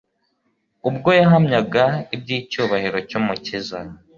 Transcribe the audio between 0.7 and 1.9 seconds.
Ubwo yahamyaga